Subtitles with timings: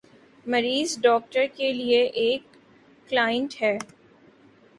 [0.45, 2.43] مریض ڈاکٹر کے لیے ایک
[3.09, 3.77] "کلائنٹ" ہے۔